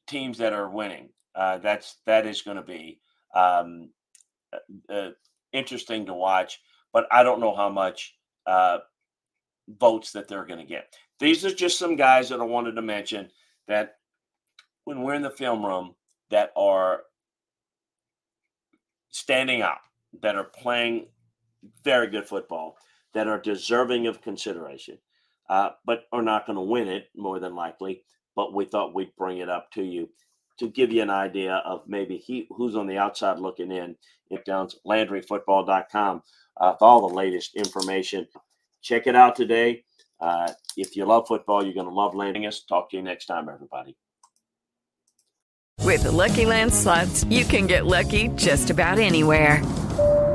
teams 0.05 0.37
that 0.39 0.51
are 0.51 0.69
winning. 0.69 1.07
Uh, 1.33 1.59
that's 1.59 1.95
that 2.05 2.25
is 2.27 2.41
going 2.41 2.57
to 2.57 2.63
be 2.63 2.99
um, 3.33 3.89
uh, 4.89 5.11
interesting 5.53 6.05
to 6.07 6.13
watch, 6.13 6.59
but 6.91 7.07
I 7.09 7.23
don't 7.23 7.39
know 7.39 7.55
how 7.55 7.69
much 7.69 8.17
votes 9.79 10.11
that 10.11 10.27
they're 10.27 10.45
going 10.45 10.59
to 10.59 10.65
get. 10.65 10.93
These 11.21 11.45
are 11.45 11.55
just 11.55 11.79
some 11.79 11.95
guys 11.95 12.27
that 12.27 12.41
I 12.41 12.43
wanted 12.43 12.73
to 12.73 12.81
mention 12.81 13.29
that 13.67 13.97
when 14.85 15.01
we're 15.01 15.15
in 15.15 15.21
the 15.21 15.29
film 15.29 15.65
room 15.65 15.95
that 16.29 16.51
are 16.55 17.01
standing 19.09 19.61
out, 19.61 19.79
that 20.21 20.35
are 20.35 20.43
playing 20.43 21.07
very 21.83 22.07
good 22.07 22.27
football, 22.27 22.77
that 23.13 23.27
are 23.27 23.39
deserving 23.39 24.07
of 24.07 24.21
consideration, 24.21 24.97
uh, 25.49 25.69
but 25.85 26.03
are 26.11 26.21
not 26.21 26.45
going 26.45 26.55
to 26.55 26.61
win 26.61 26.87
it 26.87 27.09
more 27.15 27.39
than 27.39 27.55
likely. 27.55 28.03
But 28.35 28.53
we 28.53 28.65
thought 28.65 28.93
we'd 28.93 29.15
bring 29.17 29.39
it 29.39 29.49
up 29.49 29.71
to 29.71 29.83
you 29.83 30.09
to 30.59 30.69
give 30.69 30.91
you 30.91 31.01
an 31.01 31.09
idea 31.09 31.55
of 31.65 31.81
maybe 31.87 32.17
he 32.17 32.47
who's 32.55 32.75
on 32.75 32.87
the 32.87 32.97
outside 32.97 33.39
looking 33.39 33.71
in. 33.71 33.95
It 34.29 34.45
down 34.45 34.69
LandryFootball.com 34.85 36.21
uh, 36.57 36.71
with 36.73 36.81
all 36.81 37.07
the 37.07 37.15
latest 37.15 37.55
information. 37.55 38.27
Check 38.81 39.07
it 39.07 39.15
out 39.15 39.35
today. 39.35 39.83
Uh, 40.19 40.51
if 40.75 40.95
you 40.95 41.05
love 41.05 41.27
football, 41.27 41.63
you're 41.63 41.73
going 41.73 41.87
to 41.87 41.93
love 41.93 42.15
landing 42.15 42.45
us. 42.45 42.61
Talk 42.61 42.89
to 42.91 42.97
you 42.97 43.03
next 43.03 43.25
time, 43.25 43.49
everybody. 43.49 43.95
With 45.83 46.03
the 46.03 46.11
Lucky 46.11 46.45
Land 46.45 46.73
slots, 46.73 47.23
you 47.25 47.45
can 47.45 47.65
get 47.65 47.85
lucky 47.85 48.27
just 48.29 48.69
about 48.69 48.99
anywhere. 48.99 49.63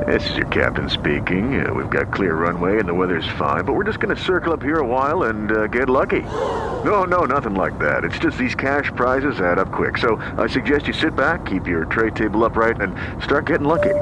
This 0.06 0.30
is 0.30 0.36
your 0.36 0.46
captain 0.48 0.88
speaking. 0.88 1.64
Uh, 1.64 1.72
we've 1.72 1.90
got 1.90 2.12
clear 2.12 2.34
runway 2.34 2.78
and 2.78 2.88
the 2.88 2.94
weather's 2.94 3.28
fine, 3.38 3.64
but 3.64 3.74
we're 3.74 3.84
just 3.84 4.00
going 4.00 4.14
to 4.14 4.20
circle 4.20 4.52
up 4.52 4.62
here 4.62 4.78
a 4.78 4.86
while 4.86 5.24
and 5.24 5.52
uh, 5.52 5.66
get 5.66 5.88
lucky. 5.88 6.22
No, 6.22 7.04
no, 7.04 7.24
nothing 7.24 7.54
like 7.54 7.78
that. 7.78 8.04
It's 8.04 8.18
just 8.18 8.38
these 8.38 8.54
cash 8.54 8.90
prizes 8.96 9.40
add 9.40 9.58
up 9.58 9.70
quick. 9.70 9.98
So 9.98 10.16
I 10.38 10.46
suggest 10.48 10.86
you 10.86 10.92
sit 10.92 11.14
back, 11.14 11.44
keep 11.46 11.66
your 11.66 11.84
tray 11.84 12.10
table 12.10 12.44
upright, 12.44 12.80
and 12.80 12.96
start 13.22 13.46
getting 13.46 13.66
lucky. 13.68 13.94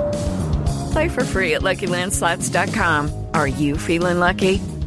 Play 0.93 1.09
for 1.09 1.25
free 1.25 1.55
at 1.55 1.63
LuckyLandSlots.com. 1.63 3.27
Are 3.35 3.49
you 3.49 3.77
feeling 3.77 4.21
lucky? 4.21 4.61